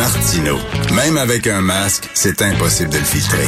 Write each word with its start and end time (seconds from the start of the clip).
Martino. 0.00 0.56
Même 0.94 1.18
avec 1.18 1.46
un 1.46 1.60
masque, 1.60 2.08
c'est 2.14 2.40
impossible 2.40 2.88
de 2.88 2.96
le 2.96 3.04
filtrer. 3.04 3.44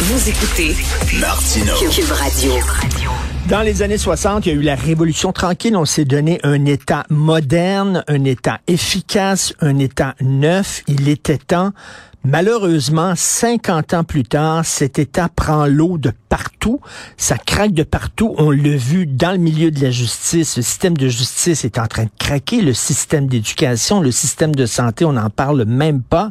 Vous 0.00 0.28
écoutez 0.28 0.76
Martino. 1.18 1.72
Cube 1.90 2.10
Radio. 2.10 2.52
Dans 3.48 3.62
les 3.62 3.80
années 3.80 3.96
60, 3.96 4.44
il 4.44 4.48
y 4.50 4.52
a 4.52 4.54
eu 4.54 4.60
la 4.60 4.74
Révolution 4.74 5.32
tranquille. 5.32 5.74
On 5.78 5.86
s'est 5.86 6.04
donné 6.04 6.40
un 6.42 6.66
État 6.66 7.06
moderne, 7.08 8.04
un 8.06 8.24
État 8.24 8.60
efficace, 8.66 9.54
un 9.60 9.78
État 9.78 10.14
neuf. 10.20 10.82
Il 10.88 11.08
était 11.08 11.38
temps. 11.38 11.72
Malheureusement, 12.24 13.14
50 13.16 13.94
ans 13.94 14.04
plus 14.04 14.22
tard, 14.22 14.64
cet 14.64 15.00
État 15.00 15.28
prend 15.28 15.66
l'eau 15.66 15.98
de 15.98 16.12
partout. 16.28 16.80
Ça 17.16 17.36
craque 17.36 17.72
de 17.72 17.82
partout. 17.82 18.36
On 18.38 18.52
l'a 18.52 18.76
vu 18.76 19.06
dans 19.06 19.32
le 19.32 19.38
milieu 19.38 19.72
de 19.72 19.82
la 19.82 19.90
justice. 19.90 20.56
Le 20.56 20.62
système 20.62 20.96
de 20.96 21.08
justice 21.08 21.64
est 21.64 21.78
en 21.78 21.86
train 21.88 22.04
de 22.04 22.10
craquer. 22.20 22.62
Le 22.62 22.74
système 22.74 23.26
d'éducation, 23.26 24.00
le 24.00 24.12
système 24.12 24.54
de 24.54 24.66
santé, 24.66 25.04
on 25.04 25.14
n'en 25.14 25.30
parle 25.30 25.64
même 25.64 26.00
pas. 26.00 26.30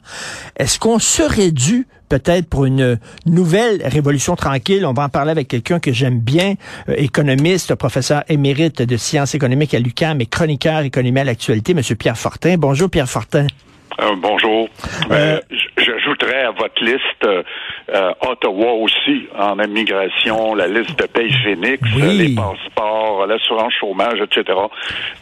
Est-ce 0.55 0.80
qu'on 0.80 0.98
serait 0.98 1.52
dû 1.52 1.88
peut-être 2.08 2.48
pour 2.48 2.64
une 2.64 2.98
nouvelle 3.26 3.81
révolution 3.86 4.38
tranquille? 4.38 4.86
On 4.86 4.94
va 4.94 5.03
en 5.03 5.09
parler 5.09 5.31
avec 5.31 5.50
quelqu'un 5.50 5.81
que 5.81 5.92
j'aime 5.92 6.20
bien, 6.20 6.55
euh, 6.88 6.94
économiste, 6.95 7.76
professeur 7.76 8.23
émérite 8.30 8.81
de 8.81 8.95
sciences 8.95 9.36
économiques 9.36 9.73
à 9.73 9.80
l'UQAM 9.80 10.22
et 10.22 10.26
chroniqueur 10.26 10.84
économie 10.84 11.20
à 11.20 11.26
l'actualité, 11.26 11.73
Monsieur 11.73 11.95
Pierre 11.95 12.17
Fortin. 12.17 12.55
Bonjour 12.58 12.89
Pierre 12.89 13.09
Fortin. 13.09 13.48
Euh, 14.00 14.16
bonjour. 14.17 14.67
Euh, 15.12 15.39
J'ajouterais 16.31 16.44
à 16.45 16.52
votre 16.52 16.84
liste 16.84 17.26
euh, 17.26 17.44
euh, 17.94 18.12
Ottawa 18.30 18.73
aussi 18.73 19.27
en 19.38 19.59
immigration, 19.59 20.55
la 20.55 20.67
liste 20.67 20.98
de 20.98 21.05
pays 21.08 21.31
Phoenix, 21.44 21.80
Oui. 21.95 22.02
euh, 22.03 22.12
les 22.13 22.35
passeports, 22.35 23.26
l'assurance 23.27 23.73
chômage, 23.80 24.20
etc. 24.22 24.58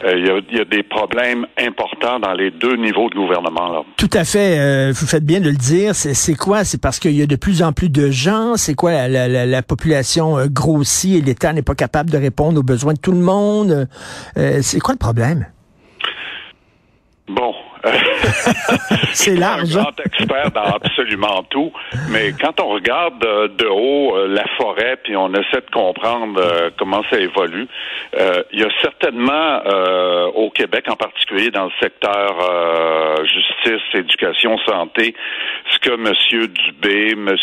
Euh, 0.03 0.13
Il 0.17 0.25
y, 0.25 0.29
a, 0.29 0.39
il 0.51 0.57
y 0.57 0.61
a 0.61 0.65
des 0.65 0.83
problèmes 0.83 1.45
importants 1.57 2.19
dans 2.19 2.33
les 2.33 2.51
deux 2.51 2.75
niveaux 2.75 3.09
de 3.09 3.15
gouvernement. 3.15 3.69
Là. 3.71 3.81
Tout 3.97 4.09
à 4.13 4.23
fait. 4.23 4.59
euh, 4.59 4.91
vous 4.95 5.07
faites 5.07 5.25
bien 5.25 5.39
de 5.39 5.49
le 5.49 5.55
dire. 5.55 5.95
C'est 5.95 6.35
quoi? 6.35 6.63
C'est 6.63 6.81
parce 6.81 6.99
qu'il 6.99 7.11
y 7.17 7.21
a 7.21 7.25
de 7.27 7.35
plus 7.35 7.63
en 7.63 7.73
plus 7.73 7.89
de 7.89 8.09
gens. 8.11 8.55
C'est 8.55 8.75
quoi? 8.75 8.91
La, 8.91 9.07
la- 9.07 9.27
la- 9.27 9.45
la 9.45 9.61
population 9.61 10.37
grossit 10.47 11.15
et 11.17 11.21
l'État 11.21 11.53
n'est 11.53 11.61
pas 11.61 11.75
capable 11.75 12.09
de 12.11 12.17
répondre 12.17 12.59
aux 12.59 12.63
besoins 12.63 12.93
de 12.93 12.99
tout 12.99 13.11
le 13.11 13.17
monde? 13.19 13.87
C'est 14.35 14.79
quoi 14.79 14.93
le 14.93 14.99
problème? 14.99 15.47
C'est 19.13 19.35
large. 19.35 19.75
un 19.75 19.79
hein? 19.79 19.83
grand 19.83 19.99
expert 20.05 20.51
dans 20.51 20.75
absolument 20.75 21.43
tout, 21.49 21.71
mais 22.09 22.33
quand 22.39 22.59
on 22.59 22.69
regarde 22.69 23.23
euh, 23.25 23.47
de 23.47 23.65
haut 23.65 24.15
euh, 24.15 24.27
la 24.27 24.45
forêt, 24.57 24.97
puis 25.03 25.15
on 25.15 25.31
essaie 25.33 25.61
de 25.61 25.71
comprendre 25.71 26.39
euh, 26.39 26.69
comment 26.77 27.01
ça 27.09 27.19
évolue, 27.19 27.67
euh, 28.15 28.43
il 28.51 28.59
y 28.59 28.63
a 28.63 28.69
certainement 28.81 29.61
euh, 29.65 30.27
au 30.33 30.49
Québec, 30.49 30.85
en 30.89 30.95
particulier 30.95 31.51
dans 31.51 31.65
le 31.65 31.71
secteur 31.81 32.37
euh, 32.41 33.15
justice, 33.25 33.83
éducation, 33.93 34.57
santé, 34.67 35.15
ce 35.71 35.79
que 35.79 35.91
M. 35.91 36.13
Dubé, 36.47 37.11
M. 37.11 37.35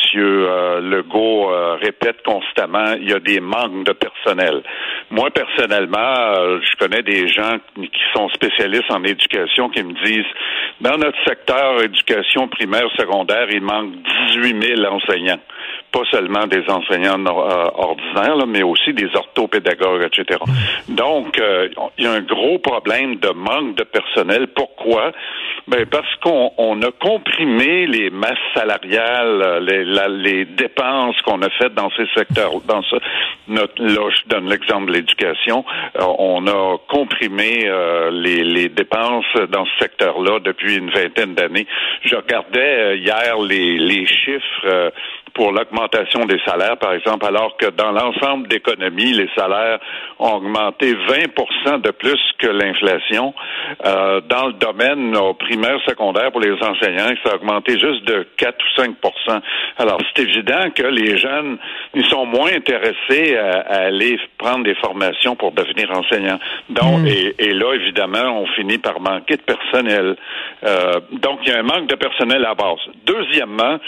Legault 0.90 1.50
répètent 1.80 2.22
constamment, 2.24 2.94
il 3.00 3.10
y 3.10 3.12
a 3.12 3.20
des 3.20 3.40
manques 3.40 3.84
de 3.84 3.92
personnel. 3.92 4.62
Moi, 5.10 5.30
personnellement, 5.30 6.34
je 6.60 6.76
connais 6.78 7.02
des 7.02 7.28
gens 7.28 7.58
qui 7.76 8.02
sont 8.14 8.28
spécialistes 8.30 8.90
en 8.90 9.04
éducation 9.04 9.68
qui 9.68 9.82
me 9.82 9.92
disent, 10.04 10.24
dans 10.80 10.98
notre 10.98 11.18
secteur 11.26 11.82
éducation 11.82 12.48
primaire, 12.48 12.88
secondaire, 12.96 13.46
il 13.50 13.62
manque 13.62 13.92
18 14.32 14.76
000 14.76 14.92
enseignants. 14.92 15.40
Pas 15.96 16.02
seulement 16.10 16.46
des 16.46 16.62
enseignants 16.68 17.24
euh, 17.24 17.70
ordinaires, 17.74 18.36
là, 18.36 18.44
mais 18.46 18.62
aussi 18.62 18.92
des 18.92 19.08
orthopédagogues, 19.14 20.04
etc. 20.04 20.38
Donc, 20.88 21.40
euh, 21.40 21.70
il 21.96 22.04
y 22.04 22.06
a 22.06 22.12
un 22.12 22.20
gros 22.20 22.58
problème 22.58 23.16
de 23.16 23.30
manque 23.30 23.76
de 23.76 23.84
personnel. 23.84 24.48
Pourquoi? 24.48 25.12
Ben 25.68 25.86
parce 25.86 26.14
qu'on 26.16 26.52
on 26.58 26.82
a 26.82 26.90
comprimé 27.00 27.86
les 27.86 28.10
masses 28.10 28.46
salariales, 28.54 29.42
euh, 29.42 29.60
les, 29.60 29.84
les 30.08 30.44
dépenses 30.44 31.16
qu'on 31.22 31.40
a 31.40 31.48
faites 31.58 31.72
dans 31.72 31.88
ces 31.96 32.06
secteurs. 32.14 32.60
Dans 32.68 32.82
ce, 32.82 32.96
notre, 33.48 33.82
là, 33.82 34.10
je 34.10 34.28
donne 34.28 34.50
l'exemple 34.50 34.88
de 34.88 34.98
l'éducation. 34.98 35.64
On 35.98 36.46
a 36.46 36.76
comprimé 36.88 37.70
les, 38.12 38.44
les 38.44 38.68
dépenses 38.68 39.24
dans 39.50 39.64
ce 39.64 39.72
secteur-là 39.80 40.40
depuis 40.40 40.76
une 40.76 40.90
vingtaine 40.90 41.34
d'années. 41.34 41.66
Je 42.02 42.16
regardais 42.16 42.98
hier 42.98 43.38
les, 43.38 43.78
les 43.78 44.06
chiffres. 44.06 44.92
Pour 45.36 45.52
l'augmentation 45.52 46.24
des 46.24 46.40
salaires, 46.46 46.78
par 46.78 46.94
exemple, 46.94 47.26
alors 47.26 47.58
que 47.58 47.66
dans 47.66 47.92
l'ensemble 47.92 48.48
d'économie, 48.48 49.12
les 49.12 49.28
salaires 49.36 49.78
ont 50.18 50.36
augmenté 50.36 50.94
20% 50.94 51.82
de 51.82 51.90
plus 51.90 52.18
que 52.38 52.46
l'inflation. 52.46 53.34
Euh, 53.84 54.22
dans 54.22 54.46
le 54.46 54.54
domaine 54.54 55.14
primaire, 55.38 55.78
secondaire, 55.86 56.32
pour 56.32 56.40
les 56.40 56.54
enseignants, 56.54 57.12
ça 57.22 57.32
a 57.32 57.34
augmenté 57.34 57.78
juste 57.78 58.04
de 58.06 58.26
4 58.38 58.56
ou 58.56 58.80
5% 58.80 59.40
Alors, 59.76 60.00
c'est 60.06 60.22
évident 60.22 60.70
que 60.74 60.84
les 60.84 61.18
jeunes, 61.18 61.58
ils 61.92 62.06
sont 62.06 62.24
moins 62.24 62.52
intéressés 62.54 63.36
à, 63.36 63.60
à 63.60 63.76
aller 63.88 64.18
prendre 64.38 64.64
des 64.64 64.74
formations 64.76 65.36
pour 65.36 65.52
devenir 65.52 65.90
enseignants. 65.90 66.40
Donc, 66.70 67.06
et, 67.06 67.34
et 67.38 67.52
là, 67.52 67.74
évidemment, 67.74 68.40
on 68.40 68.46
finit 68.54 68.78
par 68.78 69.00
manquer 69.00 69.36
de 69.36 69.42
personnel. 69.42 70.16
Euh, 70.64 71.00
donc, 71.12 71.40
il 71.42 71.50
y 71.50 71.52
a 71.52 71.58
un 71.58 71.62
manque 71.62 71.88
de 71.88 71.96
personnel 71.96 72.42
à 72.46 72.54
base. 72.54 72.80
Deuxièmement, 73.04 73.78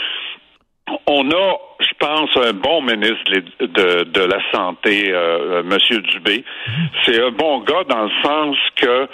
on 1.07 1.33
a, 1.33 1.68
pense, 1.99 2.31
un 2.37 2.53
bon 2.53 2.83
ministre 2.83 3.25
de, 3.61 4.21
la 4.21 4.39
Santé, 4.53 5.11
euh, 5.11 5.63
Monsieur 5.63 6.01
Dubé. 6.01 6.45
C'est 7.05 7.23
un 7.23 7.31
bon 7.31 7.61
gars 7.61 7.85
dans 7.89 8.05
le 8.05 8.11
sens 8.23 8.57
que 8.77 9.09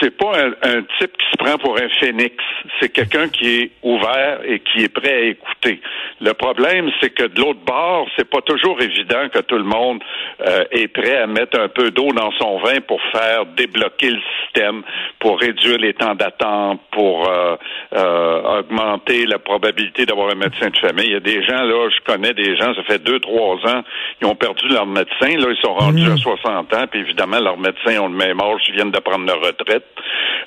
c'est 0.00 0.16
pas 0.16 0.32
un, 0.38 0.50
un 0.62 0.82
type 0.98 1.16
qui 1.16 1.26
se 1.32 1.36
prend 1.38 1.58
pour 1.58 1.76
un 1.76 1.88
phénix. 2.00 2.36
C'est 2.80 2.90
quelqu'un 2.90 3.28
qui 3.28 3.60
est 3.60 3.70
ouvert 3.82 4.40
et 4.44 4.60
qui 4.60 4.84
est 4.84 4.88
prêt 4.88 5.12
à 5.12 5.20
écouter. 5.20 5.80
Le 6.20 6.32
problème, 6.34 6.90
c'est 7.00 7.10
que 7.10 7.24
de 7.24 7.40
l'autre 7.40 7.60
bord, 7.64 8.06
c'est 8.16 8.28
pas 8.28 8.40
toujours 8.42 8.80
évident 8.80 9.28
que 9.32 9.40
tout 9.40 9.56
le 9.56 9.64
monde 9.64 10.02
euh, 10.40 10.64
est 10.70 10.88
prêt 10.88 11.16
à 11.16 11.26
mettre 11.26 11.58
un 11.58 11.68
peu 11.68 11.90
d'eau 11.90 12.12
dans 12.12 12.32
son 12.32 12.58
vin 12.58 12.80
pour 12.86 13.00
faire 13.12 13.46
débloquer 13.56 14.10
le 14.10 14.20
système, 14.42 14.82
pour 15.18 15.38
réduire 15.40 15.78
les 15.78 15.94
temps 15.94 16.14
d'attente, 16.14 16.80
pour 16.90 17.28
euh, 17.28 17.56
euh, 17.94 18.60
augmenter 18.60 19.26
la 19.26 19.38
probabilité 19.38 20.06
d'avoir 20.06 20.30
un 20.30 20.36
médecin 20.36 20.70
de 20.70 20.76
famille. 20.78 21.06
Il 21.06 21.12
y 21.12 21.16
a 21.16 21.20
des 21.20 21.42
gens, 21.44 21.62
là, 21.62 21.88
je 21.88 22.12
connais 22.12 22.27
des 22.34 22.56
gens, 22.56 22.74
ça 22.74 22.82
fait 22.84 23.02
deux, 23.02 23.20
trois 23.20 23.56
ans, 23.56 23.82
ils 24.20 24.26
ont 24.26 24.34
perdu 24.34 24.68
leur 24.68 24.86
médecin, 24.86 25.36
là, 25.36 25.46
ils 25.50 25.60
sont 25.62 25.74
rendus 25.74 26.10
à 26.10 26.16
60 26.16 26.74
ans, 26.74 26.86
puis 26.90 27.00
évidemment, 27.00 27.40
leurs 27.40 27.58
médecins 27.58 27.98
ont 28.00 28.08
le 28.08 28.16
même 28.16 28.40
âge, 28.40 28.62
ils 28.68 28.74
viennent 28.74 28.90
de 28.90 29.00
prendre 29.00 29.26
leur 29.26 29.40
retraite. 29.40 29.84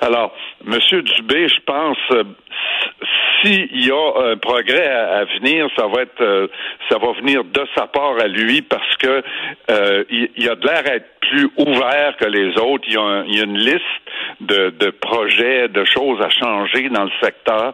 Alors, 0.01 0.33
Monsieur 0.63 1.01
Dubé, 1.01 1.47
je 1.47 1.59
pense, 1.65 1.97
euh, 2.11 2.23
s'il 3.41 3.85
y 3.85 3.91
a 3.91 4.31
un 4.31 4.37
progrès 4.37 4.87
à, 4.87 5.19
à 5.19 5.25
venir, 5.25 5.67
ça 5.75 5.87
va 5.87 6.03
être, 6.03 6.21
euh, 6.21 6.47
ça 6.89 6.97
va 6.97 7.11
venir 7.13 7.43
de 7.43 7.65
sa 7.75 7.87
part 7.87 8.19
à 8.19 8.27
lui 8.27 8.61
parce 8.61 8.95
que 8.97 9.23
euh, 9.69 10.03
il, 10.09 10.29
il 10.37 10.49
a 10.49 10.55
de 10.55 10.65
l'air 10.65 10.83
à 10.85 10.95
être 10.95 11.20
plus 11.31 11.49
que 12.19 12.25
les 12.25 12.57
autres. 12.59 12.83
Il 12.87 12.93
y 12.93 12.97
a, 12.97 13.43
une 13.43 13.57
liste 13.57 13.81
de, 14.41 14.69
de 14.71 14.89
projets, 14.91 15.67
de 15.67 15.83
choses 15.85 16.19
à 16.21 16.29
changer 16.29 16.89
dans 16.89 17.03
le 17.05 17.11
secteur. 17.21 17.73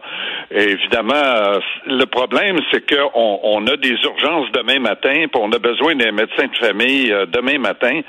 Évidemment, 0.50 1.14
euh, 1.14 1.58
le 1.86 2.04
problème, 2.06 2.58
c'est 2.70 2.84
qu'on 2.88 3.40
on 3.42 3.66
a 3.66 3.76
des 3.76 3.96
urgences 4.04 4.50
demain 4.52 4.78
matin, 4.78 5.26
puis 5.30 5.40
on 5.42 5.52
a 5.52 5.58
besoin 5.58 5.94
d'un 5.94 6.12
médecin 6.12 6.46
de 6.46 6.56
famille 6.66 7.12
euh, 7.12 7.26
demain 7.26 7.58
matin, 7.58 8.00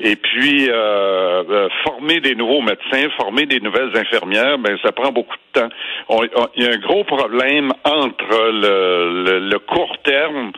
et 0.00 0.16
puis 0.16 0.68
euh, 0.70 1.68
former 1.84 2.20
des 2.20 2.34
nouveaux 2.34 2.60
médecins, 2.62 3.08
former 3.16 3.46
des 3.46 3.60
nouvelles 3.60 3.96
infirmières, 3.96 4.58
ben 4.58 4.76
ça 4.82 4.92
prend 4.92 5.12
beaucoup 5.12 5.36
de 5.54 5.60
temps. 5.60 5.68
Il 6.56 6.64
y 6.64 6.66
a 6.68 6.72
un 6.72 6.78
gros 6.78 7.04
problème 7.04 7.72
entre 7.84 8.50
le, 8.52 9.24
le- 9.24 9.38
le 9.48 9.58
court 9.60 9.96
terme 10.04 10.52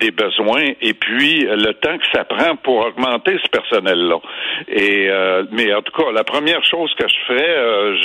des 0.00 0.10
besoins 0.10 0.64
et 0.80 0.94
puis 0.94 1.40
le 1.44 1.72
temps 1.74 1.96
que 1.98 2.04
ça 2.12 2.24
prend 2.24 2.56
pour 2.56 2.86
augmenter 2.86 3.36
ce 3.42 3.49
personnel-là. 3.50 4.16
Et 4.68 5.08
euh, 5.10 5.44
mais 5.52 5.72
en 5.74 5.82
tout 5.82 5.92
cas, 5.92 6.10
la 6.12 6.24
première 6.24 6.62
chose 6.64 6.92
que 6.98 7.06
je 7.08 7.14
ferais, 7.26 7.48
euh, 7.50 7.96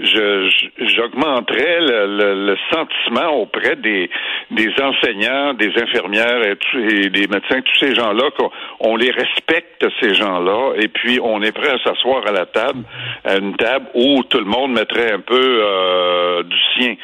je- 0.00 0.50
j'augmenterais 0.96 1.80
le, 1.80 2.06
le- 2.46 2.56
sentiment 2.72 3.30
auprès 3.40 3.76
des, 3.76 4.08
des 4.50 4.70
enseignants, 4.80 5.54
des 5.54 5.72
infirmières 5.80 6.42
et, 6.44 7.08
des 7.10 7.26
médecins, 7.26 7.60
tous 7.62 7.78
ces 7.86 7.94
gens-là, 7.94 8.30
qu'on 8.38 8.50
on 8.80 8.96
les 8.96 9.10
respecte 9.10 9.84
ces 10.00 10.14
gens-là, 10.14 10.72
et 10.76 10.88
puis 10.88 11.18
on 11.22 11.42
est 11.42 11.52
prêt 11.52 11.70
à 11.70 11.78
s'asseoir 11.78 12.26
à 12.26 12.32
la 12.32 12.46
table, 12.46 12.80
à 13.24 13.36
une 13.36 13.56
table 13.56 13.86
où 13.94 14.22
tout 14.24 14.38
le 14.38 14.44
monde 14.44 14.72
mettrait 14.72 15.12
un 15.12 15.20
peu 15.20 15.34
euh, 15.64 16.42
du 16.42 16.56
sien. 16.76 16.94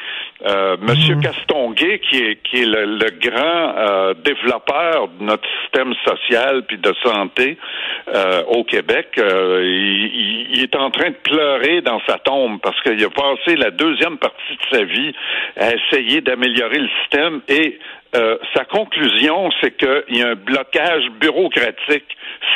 Euh, 0.45 0.77
Monsieur 0.79 1.15
Castonguay, 1.21 1.99
qui 1.99 2.17
est 2.17 2.41
qui 2.43 2.61
est 2.61 2.65
le, 2.65 2.85
le 2.85 3.09
grand 3.19 3.75
euh, 3.77 4.13
développeur 4.23 5.09
de 5.19 5.25
notre 5.25 5.47
système 5.63 5.93
social 6.07 6.63
puis 6.65 6.77
de 6.77 6.93
santé 7.03 7.57
euh, 8.15 8.43
au 8.47 8.63
Québec, 8.63 9.07
euh, 9.17 9.61
il- 9.65 10.47
il 10.53 10.63
est 10.63 10.75
en 10.77 10.91
train 10.91 11.09
de 11.09 11.15
pleurer 11.23 11.81
dans 11.81 11.99
sa 12.07 12.17
tombe 12.19 12.59
parce 12.61 12.81
qu'il 12.83 13.03
a 13.03 13.09
passé 13.09 13.57
la 13.57 13.71
deuxième 13.71 14.17
partie 14.17 14.55
de 14.55 14.77
sa 14.77 14.83
vie 14.85 15.11
à 15.57 15.71
essayer 15.75 16.21
d'améliorer 16.21 16.79
le 16.79 16.89
système 17.01 17.41
et 17.49 17.77
euh, 18.15 18.37
sa 18.55 18.65
conclusion, 18.65 19.49
c'est 19.61 19.77
qu'il 19.77 20.17
y 20.17 20.21
a 20.21 20.29
un 20.29 20.35
blocage 20.35 21.03
bureaucratique 21.19 22.05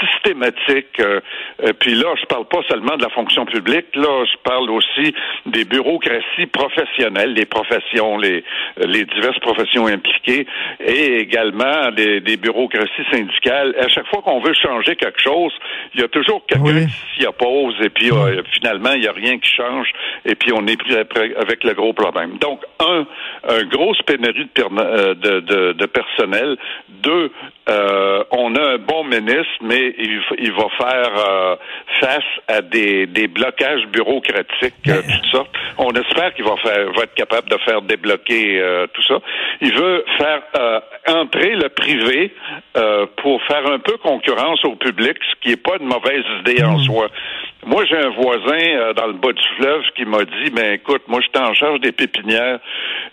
systématique. 0.01 0.99
Euh, 0.99 1.19
euh, 1.63 1.73
puis 1.79 1.93
là, 1.93 2.13
je 2.19 2.25
parle 2.25 2.45
pas 2.45 2.61
seulement 2.67 2.97
de 2.97 3.03
la 3.03 3.09
fonction 3.09 3.45
publique, 3.45 3.95
là, 3.95 4.25
je 4.25 4.37
parle 4.43 4.69
aussi 4.71 5.13
des 5.45 5.65
bureaucraties 5.65 6.47
professionnelles, 6.51 7.33
les 7.33 7.45
professions, 7.45 8.17
les, 8.17 8.43
les 8.77 9.05
diverses 9.05 9.39
professions 9.39 9.87
impliquées, 9.87 10.47
et 10.79 11.17
également 11.17 11.91
des, 11.91 12.19
des 12.21 12.37
bureaucraties 12.37 13.05
syndicales. 13.11 13.75
À 13.79 13.87
chaque 13.89 14.07
fois 14.07 14.21
qu'on 14.21 14.39
veut 14.39 14.53
changer 14.53 14.95
quelque 14.95 15.21
chose, 15.21 15.53
il 15.93 16.01
y 16.01 16.03
a 16.03 16.07
toujours 16.07 16.45
quelqu'un 16.47 16.85
qui 16.85 17.21
s'y 17.21 17.25
oppose, 17.25 17.75
et 17.81 17.89
puis 17.89 18.09
finalement, 18.53 18.93
il 18.93 19.01
n'y 19.01 19.07
a 19.07 19.11
rien 19.11 19.37
qui 19.37 19.49
change, 19.51 19.87
et 20.25 20.35
puis 20.35 20.51
on 20.53 20.65
est 20.67 20.77
pris 20.77 21.33
avec 21.35 21.63
le 21.63 21.73
gros 21.73 21.93
problème. 21.93 22.37
Donc, 22.39 22.61
un, 22.79 23.05
un 23.47 23.63
grosse 23.65 24.01
pénurie 24.03 24.49
de, 24.55 25.13
de, 25.13 25.39
de, 25.43 25.73
de 25.73 25.85
personnel. 25.85 26.57
Deux, 26.89 27.31
euh, 27.69 28.23
on 28.31 28.55
a 28.55 28.73
un 28.73 28.77
bon 28.77 29.03
ministre, 29.03 29.57
mais 29.61 29.93
il, 29.97 30.21
il 30.39 30.51
va 30.51 30.67
faire 30.77 31.11
euh, 31.15 31.55
face 31.99 32.23
à 32.47 32.61
des, 32.61 33.05
des 33.07 33.27
blocages 33.27 33.85
bureaucratiques, 33.87 34.73
euh, 34.87 35.01
toutes 35.01 35.31
sortes. 35.31 35.51
On 35.77 35.91
espère 35.91 36.33
qu'il 36.33 36.45
va 36.45 36.55
faire, 36.57 36.91
va 36.93 37.03
être 37.03 37.15
capable 37.15 37.49
de 37.49 37.57
faire 37.59 37.81
débloquer 37.81 38.59
euh, 38.61 38.87
tout 38.93 39.03
ça. 39.03 39.19
Il 39.61 39.73
veut 39.73 40.05
faire 40.17 40.41
entrer 41.07 41.55
le 41.55 41.69
privé 41.69 42.33
pour 43.17 43.41
faire 43.43 43.65
un 43.71 43.79
peu 43.79 43.97
concurrence 43.97 44.63
au 44.65 44.75
public, 44.75 45.17
ce 45.29 45.41
qui 45.41 45.49
n'est 45.49 45.57
pas 45.57 45.77
une 45.79 45.87
mauvaise 45.87 46.23
idée 46.39 46.63
en 46.63 46.77
hmm. 46.77 46.83
soi. 46.83 47.07
Moi, 47.65 47.85
j'ai 47.85 47.97
un 47.97 48.09
voisin 48.09 48.93
dans 48.95 49.07
le 49.07 49.13
bas 49.13 49.31
du 49.31 49.43
fleuve 49.57 49.83
qui 49.95 50.05
m'a 50.05 50.23
dit, 50.23 50.49
ben 50.51 50.73
écoute, 50.73 51.03
moi 51.07 51.19
j'étais 51.21 51.39
en 51.39 51.53
charge 51.53 51.79
des 51.79 51.91
pépinières 51.91 52.59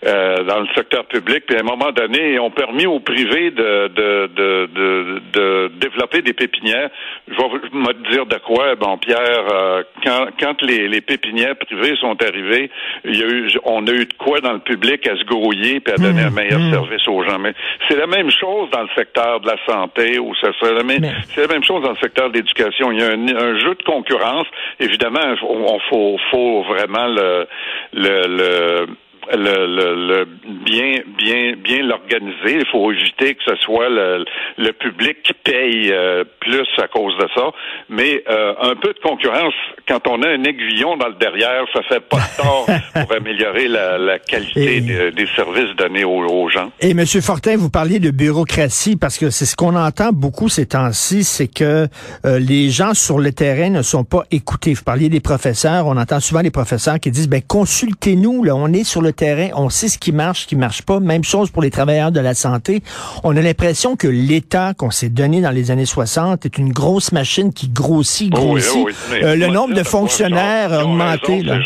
dans 0.03 0.59
le 0.59 0.67
secteur 0.75 1.05
public, 1.05 1.45
puis 1.45 1.57
à 1.57 1.59
un 1.59 1.63
moment 1.63 1.91
donné, 1.91 2.33
ils 2.33 2.39
ont 2.39 2.49
permis 2.49 2.85
au 2.85 2.99
privé 2.99 3.51
de, 3.51 3.87
de, 3.87 4.27
de, 4.35 4.69
de, 4.73 5.21
de 5.33 5.71
développer 5.79 6.21
des 6.21 6.33
pépinières. 6.33 6.89
Je 7.27 7.33
vais 7.33 7.69
me 7.73 8.11
dire 8.11 8.25
de 8.25 8.37
quoi, 8.37 8.75
bon 8.75 8.97
Pierre, 8.97 9.45
euh, 9.51 9.83
quand, 10.03 10.27
quand 10.39 10.61
les, 10.61 10.87
les 10.87 11.01
pépinières 11.01 11.55
privées 11.55 11.95
sont 11.97 12.17
arrivées, 12.21 12.69
il 13.05 13.17
y 13.17 13.23
a 13.23 13.27
eu, 13.27 13.49
on 13.63 13.85
a 13.87 13.91
eu 13.91 14.05
de 14.05 14.13
quoi 14.17 14.41
dans 14.41 14.53
le 14.53 14.59
public 14.59 15.07
à 15.07 15.15
se 15.15 15.23
grouiller 15.23 15.79
puis 15.79 15.93
à 15.93 15.97
donner 15.97 16.23
un 16.23 16.29
meilleur 16.29 16.59
mmh. 16.59 16.71
service 16.71 17.07
aux 17.07 17.23
gens. 17.23 17.39
Mais 17.39 17.53
c'est 17.87 17.97
la 17.97 18.07
même 18.07 18.29
chose 18.31 18.69
dans 18.71 18.81
le 18.81 18.89
secteur 18.95 19.39
de 19.39 19.47
la 19.47 19.57
santé 19.67 20.19
ou 20.19 20.33
ça 20.35 20.51
serait 20.59 20.73
la 20.73 20.83
même, 20.83 21.05
c'est 21.33 21.41
la 21.41 21.47
même 21.47 21.63
chose 21.63 21.83
dans 21.83 21.91
le 21.91 21.97
secteur 21.97 22.29
de 22.29 22.35
l'éducation. 22.35 22.91
Il 22.91 22.99
y 22.99 23.03
a 23.03 23.09
un, 23.09 23.27
un, 23.27 23.59
jeu 23.59 23.75
de 23.75 23.83
concurrence. 23.83 24.40
Évidemment, 24.79 25.35
on, 25.43 25.79
faut, 25.89 26.17
faut 26.31 26.63
vraiment 26.63 27.07
le, 27.07 27.47
le, 27.93 28.27
le 28.27 28.87
le, 29.33 29.65
le, 29.65 30.25
bien 30.65 31.01
bien 31.17 31.53
bien 31.55 31.83
l'organiser. 31.83 32.59
Il 32.59 32.65
faut 32.71 32.91
éviter 32.91 33.35
que 33.35 33.43
ce 33.45 33.55
soit 33.57 33.89
le, 33.89 34.25
le 34.57 34.71
public 34.73 35.17
qui 35.23 35.33
paye 35.33 35.91
euh, 35.91 36.23
plus 36.39 36.67
à 36.77 36.87
cause 36.87 37.17
de 37.17 37.27
ça. 37.35 37.51
Mais 37.89 38.23
euh, 38.29 38.53
un 38.61 38.75
peu 38.75 38.93
de 38.93 38.99
concurrence, 38.99 39.53
quand 39.87 40.07
on 40.07 40.21
a 40.23 40.29
un 40.29 40.43
aiguillon 40.43 40.97
dans 40.97 41.07
le 41.07 41.15
derrière, 41.15 41.65
ça 41.73 41.81
fait 41.83 41.99
pas 41.99 42.17
de 42.17 42.41
tort 42.41 42.65
pour 42.93 43.15
améliorer 43.15 43.67
la, 43.67 43.97
la 43.97 44.19
qualité 44.19 44.81
des, 44.81 45.27
services 45.35 45.75
donnés 45.77 46.03
aux, 46.03 46.49
gens. 46.49 46.71
Et 46.79 46.93
Monsieur 46.93 47.21
Fortin, 47.21 47.55
vous 47.57 47.69
parliez 47.69 47.99
de 47.99 48.11
bureaucratie 48.11 48.95
parce 48.95 49.17
que 49.17 49.29
c'est 49.29 49.45
ce 49.45 49.55
qu'on 49.55 49.75
entend 49.75 50.11
beaucoup 50.11 50.49
ces 50.49 50.65
temps-ci, 50.65 51.23
c'est 51.23 51.47
que 51.47 51.87
euh, 52.25 52.39
les 52.39 52.69
gens 52.69 52.93
sur 52.93 53.19
le 53.19 53.31
terrain 53.31 53.69
ne 53.69 53.81
sont 53.81 54.03
pas 54.03 54.23
écoutés. 54.31 54.73
Vous 54.73 54.83
parliez 54.83 55.09
des 55.09 55.19
professeurs, 55.19 55.87
on 55.87 55.97
entend 55.97 56.19
souvent 56.19 56.41
les 56.41 56.51
professeurs 56.51 56.99
qui 56.99 57.11
disent 57.11 57.29
ben 57.29 57.41
consultez-nous, 57.41 58.43
là, 58.43 58.55
on 58.55 58.73
est 58.73 58.83
sur 58.83 59.01
le 59.01 59.10
terrain, 59.11 59.49
on 59.55 59.69
sait 59.69 59.87
ce 59.87 59.97
qui 59.97 60.11
marche, 60.11 60.41
ce 60.41 60.47
qui 60.47 60.55
marche 60.55 60.81
pas. 60.81 60.99
Même 60.99 61.23
chose 61.23 61.51
pour 61.51 61.61
les 61.61 61.71
travailleurs 61.71 62.11
de 62.11 62.19
la 62.19 62.33
santé. 62.33 62.81
On 63.23 63.35
a 63.35 63.41
l'impression 63.41 63.95
que 63.95 64.07
l'État 64.07 64.73
qu'on 64.73 64.91
s'est 64.91 65.09
donné 65.09 65.41
dans 65.41 65.51
les 65.51 65.71
années 65.71 65.85
60 65.85 66.45
est 66.45 66.57
une 66.57 66.71
grosse 66.71 67.11
machine 67.11 67.53
qui 67.53 67.69
grossit, 67.69 68.31
grossit. 68.31 68.87
Euh, 69.11 69.35
le 69.35 69.47
nombre 69.47 69.73
de 69.73 69.83
fonctionnaires 69.83 70.73
a 70.73 70.83
augmenté. 70.83 71.43
Là. 71.43 71.59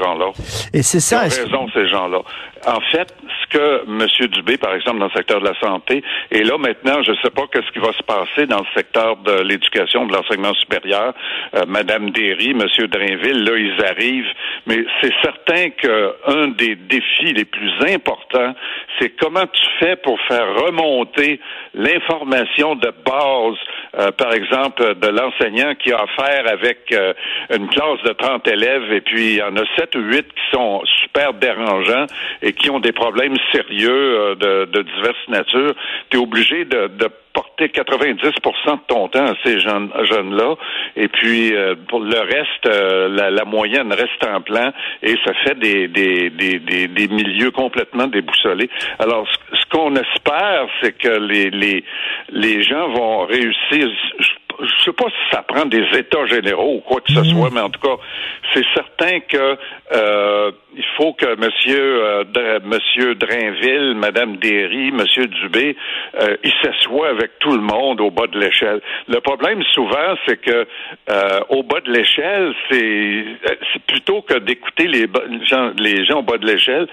Et 0.74 0.81
c'est 0.81 1.00
ça. 1.00 1.25
Ils 1.25 1.33
ont 1.33 1.45
raison, 1.45 1.68
ces 1.74 1.88
gens-là. 1.88 2.19
En 2.68 2.81
fait, 2.92 3.13
ce 3.45 3.57
que 3.57 3.83
M. 3.88 4.27
Dubé, 4.30 4.57
par 4.57 4.74
exemple, 4.75 5.00
dans 5.00 5.06
le 5.06 5.12
secteur 5.12 5.39
de 5.39 5.45
la 5.45 5.59
santé, 5.59 6.03
et 6.31 6.44
là 6.44 6.57
maintenant, 6.57 7.01
je 7.03 7.12
ne 7.12 7.18
sais 7.18 7.30
pas 7.30 7.44
qu'est-ce 7.51 7.71
qui 7.71 7.80
va 7.80 7.94
se 7.94 8.03
passer 8.03 8.47
dans 8.47 8.59
le 8.59 8.68
secteur 8.75 9.18
de 9.18 9.42
l'éducation, 9.42 10.06
de 10.06 10.13
l'enseignement 10.13 10.53
supérieur. 10.53 11.13
Euh, 11.56 11.65
Madame 11.68 12.12
Derry, 12.12 12.51
M. 12.51 12.65
Drainville, 12.88 13.44
là, 13.44 13.57
ils 13.57 13.86
arrivent, 13.86 14.33
mais 14.65 14.86
c'est 15.01 15.13
certain 15.21 15.69
qu'un 15.69 16.47
des 16.50 16.75
défis 16.75 17.33
les 17.33 17.45
plus 17.45 17.71
importants, 17.94 18.53
c'est 19.00 19.09
comment 19.19 19.45
tu 19.45 19.65
fais 19.80 19.95
pour 19.98 20.19
faire 20.21 20.56
remonter 20.56 21.39
l'information 21.74 22.75
de 22.75 22.91
base, 23.06 23.57
euh, 24.00 24.12
par 24.12 24.33
exemple, 24.33 24.95
de 24.95 25.07
l'enseignant 25.07 25.75
qui 25.75 25.91
a 25.91 26.01
affaire 26.01 26.48
avec 26.48 26.91
euh, 26.91 27.13
une 27.53 27.68
classe 27.68 28.01
de 28.03 28.13
30 28.13 28.48
élèves 28.48 28.91
et 28.91 29.01
puis 29.01 29.33
il 29.33 29.36
y 29.36 29.41
en 29.41 29.56
a 29.56 29.63
7 29.77 29.95
ou 29.95 30.00
8 30.00 30.25
qui 30.33 30.41
sont 30.51 30.81
super 31.01 31.33
dérangeants 31.33 32.06
et 32.41 32.53
qui 32.53 32.69
ont 32.69 32.80
des 32.80 32.91
problèmes 32.91 33.35
sérieux 33.52 33.90
euh, 33.92 34.36
de, 34.36 34.66
de 34.66 34.82
diverses 34.82 35.28
natures. 35.28 35.74
Tu 36.10 36.18
es 36.18 36.20
obligé 36.20 36.66
de, 36.66 36.88
de 36.88 37.10
porter 37.34 37.70
90 37.70 38.22
de 38.22 38.32
ton 38.88 39.08
temps 39.10 39.26
à 39.26 39.34
ces 39.44 39.60
jeunes, 39.60 39.92
jeunes-là. 40.04 40.56
Et 40.96 41.10
puis, 41.10 41.54
pour 41.90 42.00
le 42.00 42.20
reste, 42.20 42.66
la, 42.66 43.30
la, 43.30 43.44
moyenne 43.44 43.92
reste 43.92 44.26
en 44.26 44.40
plan 44.40 44.72
et 45.04 45.16
ça 45.26 45.34
fait 45.44 45.60
des, 45.60 45.90
des, 45.90 46.30
des, 46.30 46.60
des, 46.60 46.88
des 46.88 47.08
milieux 47.10 47.52
complètement 47.52 48.08
déboussolés. 48.08 48.70
Alors, 49.00 49.28
ce, 49.52 49.66
qu'on 49.70 49.94
espère, 49.96 50.68
c'est 50.82 50.98
que 50.98 51.10
les, 51.10 51.50
les, 51.50 51.84
les 52.30 52.64
gens 52.64 52.88
vont 52.94 53.26
réussir. 53.26 53.90
Je, 54.20 54.28
je 54.62 54.84
sais 54.84 54.94
pas 54.94 55.06
si 55.06 55.36
ça 55.36 55.42
prend 55.44 55.66
des 55.66 55.86
états 55.98 56.26
généraux 56.28 56.76
ou 56.76 56.80
quoi 56.82 57.02
que 57.02 57.12
ce 57.12 57.20
mhm. 57.20 57.26
soit, 57.26 57.50
mais 57.52 57.62
en 57.62 57.70
tout 57.70 57.80
cas, 57.80 57.98
c'est 58.54 58.66
certain 58.74 59.20
que 59.22 59.58
euh, 59.94 60.52
il 60.75 60.83
faut 60.98 61.13
que 61.13 61.36
Monsieur 61.38 62.04
euh, 62.04 62.60
Monsieur 62.66 63.16
Drainville, 63.16 63.95
Madame 63.95 64.38
Derry, 64.38 64.92
Monsieur 64.92 65.27
Dubé, 65.27 65.75
euh, 66.19 66.36
ils 66.44 66.54
s'assoient 66.62 67.10
avec 67.10 67.39
tout 67.39 67.51
le 67.51 67.62
monde 67.62 68.01
au 68.01 68.12
bas 68.12 68.27
de 68.27 68.39
l'échelle. 68.39 68.81
Le 69.07 69.19
problème 69.19 69.63
souvent, 69.74 70.16
c'est 70.25 70.42
que 70.42 70.66
euh, 71.10 71.39
au 71.50 71.63
bas 71.63 71.80
de 71.81 71.92
l'échelle, 71.92 72.54
c'est 72.69 73.25
plutôt 73.88 74.22
que 74.22 74.39
d'écouter 74.39 74.88
les 74.88 75.07
gens, 75.44 75.72
les 75.77 76.06
gens 76.06 76.19
au 76.19 76.24
bas 76.24 76.38
de 76.38 76.45
l'échelle, 76.45 76.88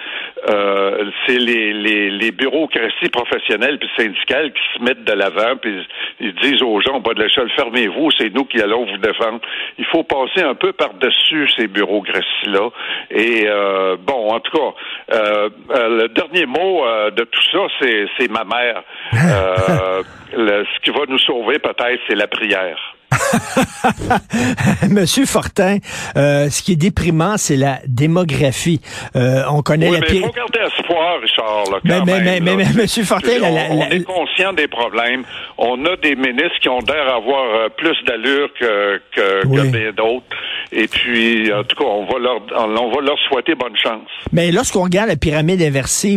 euh, 0.48 1.10
c'est 1.26 1.38
les, 1.38 1.72
les, 1.72 2.30
bureaucraties 2.32 3.10
professionnelles 3.10 3.78
puis 3.78 3.90
syndicales 3.96 4.52
qui 4.52 4.78
se 4.78 4.82
mettent 4.82 5.04
de 5.04 5.12
l'avant 5.12 5.56
puis 5.60 5.86
ils 6.18 6.34
disent 6.36 6.62
aux 6.62 6.80
gens 6.80 6.96
au 6.96 7.00
bas 7.00 7.14
de 7.14 7.22
l'échelle 7.22 7.50
fermez-vous, 7.54 8.10
c'est 8.12 8.32
nous 8.34 8.44
qui 8.44 8.60
allons 8.60 8.86
vous 8.86 8.96
défendre. 8.96 9.40
Il 9.78 9.84
faut 9.86 10.02
passer 10.02 10.42
un 10.42 10.54
peu 10.54 10.72
par-dessus 10.72 11.48
ces 11.56 11.68
bureaucraties 11.68 12.46
là 12.46 12.70
et 13.10 13.46
euh, 13.46 13.71
euh, 13.72 13.96
bon, 13.96 14.30
en 14.30 14.40
tout 14.40 14.56
cas, 14.56 15.14
euh, 15.14 15.50
euh, 15.70 16.02
le 16.02 16.08
dernier 16.08 16.46
mot 16.46 16.84
de 17.10 17.24
tout 17.24 17.42
ça, 17.52 17.58
c'est 17.80 18.30
ma 18.30 18.44
mère. 18.44 18.82
ce 20.32 20.80
qui 20.82 20.90
va 20.90 21.00
nous 21.08 21.18
sauver 21.18 21.58
peut-être, 21.58 22.00
c'est 22.08 22.14
la 22.14 22.26
prière. 22.26 22.78
Monsieur 24.90 25.26
Fortin, 25.26 25.78
euh, 26.16 26.48
ce 26.48 26.62
qui 26.62 26.72
est 26.72 26.76
déprimant, 26.76 27.36
c'est 27.36 27.56
la 27.56 27.78
démographie. 27.86 28.80
Euh, 29.16 29.42
on 29.50 29.62
connaît 29.62 29.88
oui, 29.88 30.00
la 30.00 30.00
mais 30.00 30.16
il 30.16 30.22
faut 30.22 30.32
garder 30.32 30.60
espoir, 30.60 31.20
Richard. 31.20 31.64
Là, 31.70 31.78
quand 31.86 32.04
mais, 32.04 32.20
même, 32.20 32.44
mais, 32.44 32.56
mais, 32.56 32.64
Monsieur 32.74 33.04
Fortin, 33.04 33.38
on, 33.42 33.78
on, 33.78 33.90
est 33.90 34.04
conscient 34.04 34.52
des 34.52 34.68
problèmes. 34.68 35.24
On 35.58 35.84
a 35.84 35.96
des 35.96 36.14
ministres 36.14 36.58
qui 36.60 36.68
ont 36.68 36.80
l'air 36.80 37.14
avoir 37.14 37.44
euh, 37.54 37.68
plus 37.76 37.96
d'allure 38.06 38.48
que, 38.58 39.00
que, 39.14 39.42
que 39.42 39.90
d'autres. 39.92 40.26
Et 40.74 40.88
puis, 40.88 41.52
en 41.52 41.64
tout 41.64 41.76
cas, 41.76 41.84
on 41.84 42.06
va 42.06 42.18
leur, 42.18 42.40
on 42.56 42.90
va 42.90 43.00
leur 43.02 43.18
souhaiter 43.28 43.54
bonne 43.54 43.76
chance. 43.76 44.08
Mais 44.32 44.50
lorsqu'on 44.50 44.84
regarde 44.84 45.08
la 45.08 45.16
pyramide 45.16 45.60
inversée, 45.60 46.16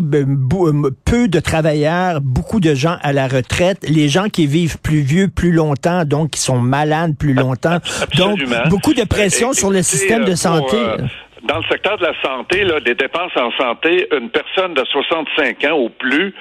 peu 1.06 1.28
de 1.28 1.40
travailleurs, 1.42 2.22
beaucoup 2.22 2.62
de 2.62 2.74
gens 2.74 2.96
à 3.02 3.12
la 3.12 3.28
retraite, 3.28 3.86
les 3.90 4.08
gens 4.08 4.30
qui 4.30 4.48
vivent 4.48 4.80
plus 4.82 5.02
vieux, 5.02 5.28
plus 5.28 5.52
longtemps, 5.52 6.06
donc 6.06 6.32
qui 6.32 6.40
sont 6.40 6.60
mal 6.60 6.86
plus 7.20 7.34
longtemps. 7.34 7.80
Donc, 8.18 8.40
beaucoup 8.70 8.94
de 8.94 9.04
pression 9.04 9.54
sur 9.54 9.72
le 9.72 9.82
système 9.82 10.24
de 10.24 10.32
euh, 10.32 10.36
santé. 10.36 10.78
Euh, 10.78 10.98
dans 11.44 11.58
le 11.58 11.64
secteur 11.70 11.98
de 11.98 12.04
la 12.04 12.14
santé, 12.22 12.64
là, 12.64 12.80
des 12.80 12.96
dépenses 12.96 13.36
en 13.36 13.52
santé, 13.52 14.08
une 14.18 14.30
personne 14.30 14.74
de 14.74 14.84
65 14.86 15.64
ans 15.66 15.78
ou 15.80 15.90
plus, 15.90 16.34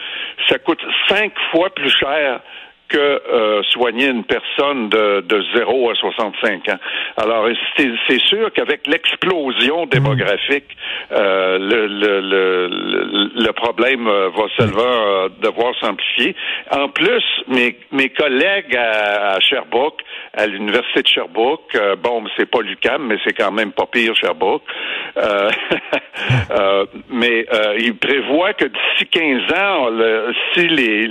ça 0.49 0.59
coûte 0.59 0.80
cinq 1.09 1.33
fois 1.50 1.71
plus 1.75 1.90
cher 1.90 2.40
que 2.88 2.99
euh, 2.99 3.62
soigner 3.71 4.09
une 4.09 4.25
personne 4.25 4.88
de, 4.88 5.21
de 5.23 5.45
0 5.55 5.91
à 5.91 5.95
65 5.95 6.69
ans. 6.69 6.79
Alors, 7.17 7.49
c'est 7.76 8.21
sûr 8.21 8.53
qu'avec 8.53 8.87
l'explosion 8.87 9.87
démographique, 9.87 10.76
euh, 11.12 11.59
le, 11.59 11.87
le, 11.87 12.21
le, 12.21 12.69
le, 13.35 13.53
problème 13.53 14.07
euh, 14.07 14.29
va 14.31 14.45
seulement 14.57 15.29
devoir 15.41 15.75
s'amplifier. 15.81 16.37
En 16.71 16.88
plus, 16.88 17.25
mes, 17.49 17.76
mes 17.93 18.11
collègues 18.11 18.76
à, 18.76 19.41
Sherbrooke, 19.41 20.03
à 20.35 20.47
l'Université 20.47 21.03
de 21.03 21.09
Sherbrooke, 21.09 21.76
bon, 22.03 22.25
c'est 22.37 22.50
pas 22.50 22.61
l'UQAM, 22.61 23.07
mais 23.07 23.17
c'est 23.25 23.33
quand 23.33 23.53
même 23.53 23.73
pas 23.73 23.87
pire 23.87 24.14
Sherbrooke, 24.17 24.62
mais 27.11 27.47
ils 27.79 27.97
prévoient 27.97 28.53
que 28.55 28.67
d'ici 28.67 29.07
15 29.07 29.53
ans, 29.59 29.88
si 30.55 30.69
les, 30.69 31.07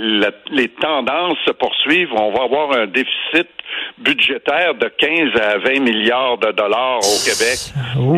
les 0.50 0.68
tendances 0.68 1.38
se 1.46 1.52
poursuivre, 1.64 2.14
on 2.20 2.30
va 2.30 2.44
avoir 2.44 2.72
un 2.72 2.86
déficit 2.86 3.48
budgétaire 3.98 4.74
de 4.74 4.88
15 4.98 5.40
à 5.40 5.58
20 5.58 5.80
milliards 5.80 6.36
de 6.38 6.52
dollars 6.52 6.98
au 6.98 7.18
Québec. 7.24 7.58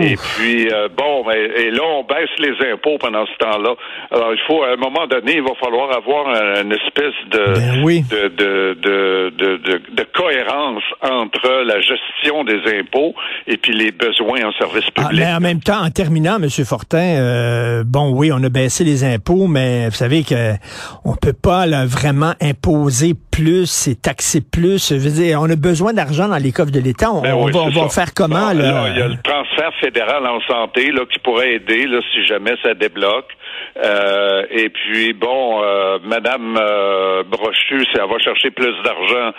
Et 0.03 0.17
puis, 0.17 0.69
euh, 0.73 0.89
bon, 0.97 1.25
et, 1.31 1.71
là, 1.71 1.83
on 1.85 2.03
baisse 2.03 2.31
les 2.39 2.73
impôts 2.73 2.99
pendant 2.99 3.25
ce 3.27 3.37
temps-là. 3.39 3.75
Alors, 4.11 4.33
il 4.33 4.41
faut, 4.47 4.63
à 4.65 4.73
un 4.73 4.77
moment 4.77 5.07
donné, 5.07 5.37
il 5.37 5.43
va 5.43 5.55
falloir 5.61 5.95
avoir 5.97 6.27
une 6.61 6.73
espèce 6.73 7.15
de, 7.31 7.85
ben 7.85 8.05
de, 8.11 8.29
de, 8.29 9.33
de, 9.37 9.81
de, 9.95 10.07
cohérence 10.15 10.83
entre 11.03 11.63
la 11.65 11.81
gestion 11.81 12.43
des 12.45 12.79
impôts 12.79 13.15
et 13.47 13.57
puis 13.59 13.73
les 13.73 13.93
besoins 13.93 14.49
en 14.49 14.53
service 14.53 14.87
ah, 14.97 15.03
public. 15.03 15.21
mais 15.21 15.33
en 15.33 15.41
même 15.41 15.61
temps, 15.61 15.85
en 15.85 15.91
terminant, 15.91 16.37
M. 16.37 16.49
Fortin, 16.65 16.99
euh, 16.99 17.85
bon, 17.85 18.13
oui, 18.13 18.31
on 18.33 18.43
a 18.43 18.49
baissé 18.49 18.83
les 18.83 19.05
impôts, 19.05 19.47
mais 19.47 19.89
vous 19.89 19.95
savez 19.95 20.25
que 20.25 20.55
on 21.05 21.15
peut 21.15 21.35
pas 21.35 21.67
là, 21.67 21.85
vraiment 21.85 22.33
imposer 22.41 23.15
plus 23.37 23.89
et 23.89 23.95
taxer 23.95 24.41
plus. 24.41 24.89
Je 24.89 24.95
veux 24.95 25.11
dire, 25.11 25.41
on 25.43 25.51
a 25.51 25.57
besoin 25.57 25.93
d'argent 25.93 26.27
dans 26.29 26.39
les 26.39 26.53
coffres 26.53 26.73
de 26.73 26.81
l'État. 26.81 27.13
On, 27.13 27.21
ben 27.21 27.35
va, 27.35 27.89
faire 27.89 28.15
comment? 28.15 28.53
là? 28.53 28.89
il 28.89 28.99
y 28.99 29.03
a 29.03 29.09
le 29.09 29.21
transfert 29.23 29.73
fédéral 29.81 30.27
en 30.27 30.41
santé 30.49 30.91
là, 30.91 31.03
qui 31.13 31.19
pourrait 31.19 31.55
aider 31.55 31.87
là, 31.87 32.01
si 32.13 32.25
jamais 32.27 32.55
ça 32.63 32.73
débloque. 32.73 33.29
Euh, 33.85 34.45
et 34.51 34.71
puis, 34.71 35.13
bon, 35.13 35.63
euh, 35.63 35.99
Madame 36.03 36.57
euh, 36.59 37.23
Brochu, 37.25 37.85
elle 37.95 38.09
va 38.09 38.19
chercher 38.19 38.51
plus 38.51 38.73
d'argent 38.83 39.33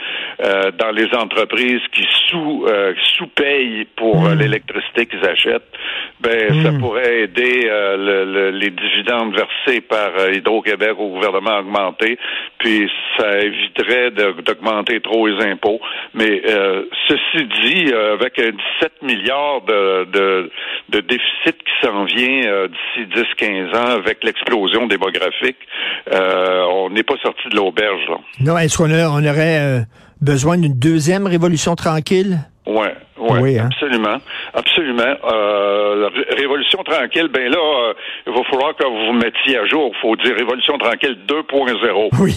euh, 0.44 0.72
dans 0.77 0.92
les 0.92 1.08
entreprises 1.16 1.82
qui 1.92 2.06
sous 2.27 2.66
euh, 2.68 2.94
sous-payent 3.16 3.88
pour 3.96 4.22
hmm. 4.22 4.38
l'électricité 4.38 5.08
qu'ils 5.08 5.25
achètent, 5.25 5.72
ben 6.20 6.63
ça 6.63 6.72
hmm. 6.72 6.80
pourrait 6.80 7.22
aider 7.22 7.68
le, 7.68 8.51
les 8.51 8.70
dividendes 8.70 9.34
versés 9.36 9.82
par 9.82 10.12
Hydro-Québec 10.32 10.94
au 11.00 11.10
gouvernement 11.10 11.51
à 11.51 11.60
augmenter, 11.62 12.20
puis 12.60 12.89
ça 13.18 13.39
éviterait 13.39 13.87
d'augmenter 14.46 15.01
trop 15.01 15.27
les 15.27 15.44
impôts. 15.46 15.79
Mais 16.13 16.41
ceci 17.08 17.46
dit, 17.62 17.94
avec 17.94 18.36
17 18.36 19.01
milliards 19.03 19.62
de, 19.62 20.50
de, 20.89 21.00
déficit 21.01 21.58
qui 21.58 21.86
s'en 21.86 22.06
vient 22.06 22.67
d'ici 22.67 23.24
10-15 23.39 23.75
ans, 23.75 23.98
avec 23.98 24.24
l'explosion 24.24 24.88
démographique, 24.88 25.58
euh, 26.13 26.63
on 26.70 26.89
n'est 26.89 27.03
pas 27.03 27.15
sorti 27.22 27.50
de 27.50 27.56
l'auberge. 27.56 28.01
Non, 28.39 28.58
est-ce 28.58 28.77
qu'on 28.77 28.91
on 28.91 29.25
aurait 29.25 29.60
euh, 29.60 29.79
besoin 30.22 30.58
d'une 30.58 30.77
deuxième 30.77 31.27
révolution 31.27 31.75
tranquille? 31.75 32.39
Ouais, 32.68 32.94
ouais, 33.18 33.40
oui, 33.40 33.58
hein? 33.58 33.70
absolument, 33.72 34.18
absolument. 34.54 35.16
Euh, 35.24 36.10
la 36.10 36.36
révolution 36.36 36.84
tranquille, 36.84 37.30
ben 37.34 37.50
là, 37.50 37.58
euh, 37.58 37.94
il 38.28 38.34
va 38.34 38.44
falloir 38.44 38.76
que 38.76 38.86
vous 38.86 39.06
vous 39.08 39.14
mettiez 39.14 39.58
à 39.58 39.66
jour. 39.68 39.90
Il 39.96 40.02
faut 40.02 40.16
dire 40.18 40.36
révolution 40.36 40.78
tranquille 40.78 41.18
2.0. 41.30 42.10
Oui, 42.20 42.36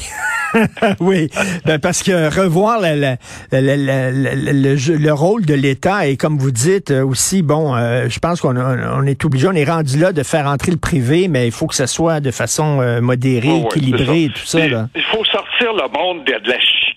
oui, 1.00 1.28
ben 1.66 1.80
parce 1.80 2.04
que 2.04 2.12
revoir 2.40 2.78
le, 2.80 3.16
le, 3.50 5.10
rôle 5.12 5.44
de 5.44 5.54
l'État 5.54 6.06
et 6.06 6.16
comme 6.16 6.38
vous 6.38 6.52
dites 6.52 6.92
euh, 6.92 7.04
aussi, 7.04 7.42
bon, 7.42 7.74
euh, 7.74 8.08
je 8.08 8.20
pense 8.20 8.40
qu'on 8.40 8.56
on 8.56 9.02
est 9.06 9.24
obligé, 9.24 9.48
on 9.48 9.52
est 9.52 9.68
rendu 9.68 9.98
là 9.98 10.12
de 10.12 10.22
faire 10.22 10.46
entrer 10.46 10.70
le 10.70 10.78
privé, 10.78 11.26
mais 11.26 11.46
il 11.46 11.52
faut 11.52 11.66
que 11.66 11.74
ça 11.74 11.88
soit 11.88 12.20
de 12.20 12.30
façon 12.30 13.00
modérée, 13.02 13.62
équilibrée, 13.62 14.28
tout 14.32 14.46
ça. 14.46 14.68
Là. 14.68 14.86
Il 14.94 15.02
faut 15.02 15.24
sortir 15.24 15.72
le 15.72 15.88
monde 15.92 16.24
de 16.24 16.32
la 16.32 16.38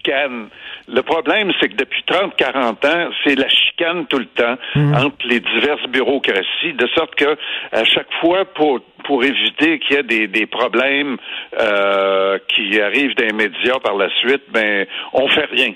chicane. 0.04 0.50
Le 0.88 1.02
problème, 1.02 1.52
c'est 1.60 1.70
que 1.70 1.76
depuis 1.76 2.04
30, 2.06 2.36
40 2.36 2.86
ans, 2.86 3.10
c'est 3.24 3.36
la 3.36 3.50
chicane 3.50 4.06
tout 4.08 4.20
le 4.20 4.26
temps 4.26 4.56
mhm. 4.76 4.96
entre 4.96 5.28
les 5.28 5.40
diverses 5.40 5.88
bureaucraties, 5.88 6.74
de 6.74 6.88
sorte 6.96 7.16
que 7.16 7.38
à 7.72 7.84
chaque 7.84 8.12
fois, 8.22 8.46
pour 8.46 8.82
pour 9.06 9.24
éviter 9.24 9.80
qu'il 9.80 9.98
y 9.98 10.00
ait 10.00 10.04
des, 10.04 10.28
des 10.28 10.46
problèmes 10.46 11.18
euh, 11.60 12.38
qui 12.48 12.80
arrivent 12.80 13.16
des 13.16 13.34
médias 13.34 13.80
par 13.80 13.96
la 13.96 14.10
suite, 14.20 14.44
ben 14.50 14.86
on 15.12 15.28
fait 15.28 15.46
rien 15.52 15.74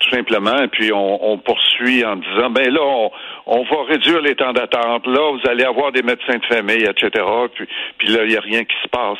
tout 0.00 0.10
simplement, 0.10 0.62
et 0.62 0.68
puis 0.68 0.90
on, 0.94 1.36
poursuit 1.38 2.02
en 2.06 2.16
disant, 2.16 2.48
ben 2.48 2.72
là, 2.72 2.80
on, 3.46 3.62
va 3.64 3.84
réduire 3.86 4.22
les 4.22 4.34
temps 4.34 4.54
d'attente, 4.54 5.06
là, 5.06 5.32
vous 5.32 5.50
allez 5.50 5.62
avoir 5.62 5.92
des 5.92 6.02
médecins 6.02 6.38
de 6.38 6.46
famille, 6.46 6.84
etc., 6.84 7.10
puis, 7.54 7.66
puis 7.98 8.08
là, 8.08 8.24
il 8.24 8.30
n'y 8.30 8.36
a 8.36 8.40
rien 8.40 8.64
qui 8.64 8.74
se 8.82 8.88
passe. 8.88 9.18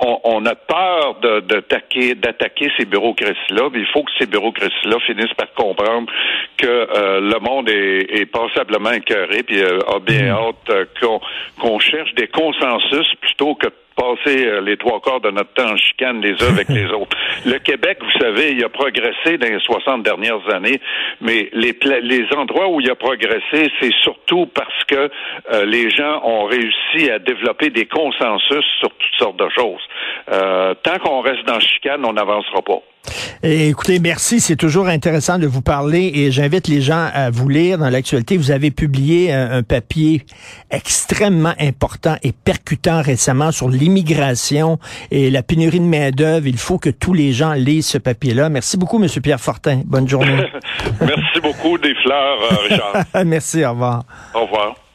On, 0.00 0.44
a 0.44 0.56
peur 0.56 1.20
de, 1.22 1.40
d'attaquer, 1.40 2.16
d'attaquer 2.16 2.68
ces 2.76 2.84
bureaucraties-là, 2.84 3.68
mais 3.72 3.78
il 3.78 3.86
faut 3.86 4.02
que 4.02 4.10
ces 4.18 4.26
bureaucraties-là 4.26 4.98
finissent 5.06 5.34
par 5.34 5.52
comprendre 5.54 6.10
que 6.56 6.66
euh, 6.66 7.20
le 7.20 7.38
monde 7.38 7.68
est, 7.68 8.20
est 8.20 8.26
passablement 8.26 8.90
écœuré, 8.90 9.44
puis 9.44 9.62
euh, 9.62 9.78
a 9.86 10.00
bien 10.00 10.34
mm. 10.34 10.36
hâte 10.36 10.70
euh, 10.70 10.84
qu'on, 11.00 11.20
qu'on 11.60 11.78
cherche 11.78 12.12
des 12.14 12.26
consensus 12.26 13.06
plutôt 13.20 13.54
que 13.54 13.68
passer 13.98 14.46
euh, 14.46 14.60
les 14.60 14.76
trois 14.76 15.00
quarts 15.00 15.20
de 15.20 15.30
notre 15.30 15.52
temps 15.54 15.72
en 15.72 15.76
chicane 15.76 16.20
les 16.20 16.40
uns 16.42 16.52
avec 16.52 16.68
les 16.78 16.86
autres. 16.86 17.16
Le 17.44 17.58
Québec, 17.58 17.98
vous 18.00 18.18
savez, 18.20 18.52
il 18.52 18.64
a 18.64 18.68
progressé 18.68 19.38
dans 19.38 19.48
les 19.48 19.60
60 19.60 20.02
dernières 20.04 20.48
années, 20.54 20.80
mais 21.20 21.50
les, 21.52 21.76
les 22.02 22.26
endroits 22.36 22.68
où 22.68 22.80
il 22.80 22.90
a 22.90 22.94
progressé, 22.94 23.70
c'est 23.80 23.92
surtout 24.02 24.46
parce 24.46 24.84
que 24.84 25.10
euh, 25.52 25.64
les 25.64 25.90
gens 25.90 26.20
ont 26.24 26.44
réussi 26.44 27.10
à 27.10 27.18
développer 27.18 27.70
des 27.70 27.86
consensus 27.86 28.64
sur 28.80 28.90
toutes 28.90 29.18
sortes 29.18 29.38
de 29.38 29.48
choses. 29.50 29.82
Euh, 30.30 30.74
tant 30.82 30.98
qu'on 30.98 31.20
reste 31.20 31.44
dans 31.46 31.60
chicane, 31.60 32.04
on 32.04 32.12
n'avancera 32.12 32.62
pas 32.62 32.80
écoutez, 33.42 33.98
merci. 33.98 34.40
C'est 34.40 34.56
toujours 34.56 34.88
intéressant 34.88 35.38
de 35.38 35.46
vous 35.46 35.62
parler 35.62 36.10
et 36.14 36.30
j'invite 36.30 36.68
les 36.68 36.80
gens 36.80 37.08
à 37.12 37.30
vous 37.30 37.48
lire 37.48 37.78
dans 37.78 37.90
l'actualité. 37.90 38.36
Vous 38.36 38.50
avez 38.50 38.70
publié 38.70 39.32
un, 39.32 39.62
papier 39.62 40.24
extrêmement 40.70 41.54
important 41.58 42.16
et 42.22 42.32
percutant 42.32 43.02
récemment 43.02 43.52
sur 43.52 43.68
l'immigration 43.68 44.78
et 45.10 45.30
la 45.30 45.42
pénurie 45.42 45.80
de 45.80 45.84
main-d'œuvre. 45.84 46.46
Il 46.46 46.58
faut 46.58 46.78
que 46.78 46.90
tous 46.90 47.14
les 47.14 47.32
gens 47.32 47.52
lisent 47.52 47.88
ce 47.88 47.98
papier-là. 47.98 48.48
Merci 48.48 48.76
beaucoup, 48.76 48.98
Monsieur 48.98 49.20
Pierre 49.20 49.40
Fortin. 49.40 49.82
Bonne 49.84 50.08
journée. 50.08 50.48
merci 51.00 51.40
beaucoup 51.42 51.78
des 51.78 51.94
fleurs, 52.02 52.38
euh, 52.52 52.56
Richard. 52.68 53.04
merci. 53.26 53.64
Au 53.64 53.70
revoir. 53.70 54.04
Au 54.34 54.44
revoir. 54.44 54.87